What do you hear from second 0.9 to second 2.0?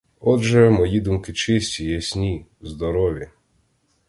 думки чисті,